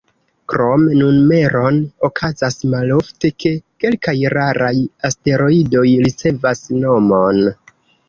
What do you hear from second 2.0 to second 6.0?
okazas malofte, ke kelkaj raraj asteroidoj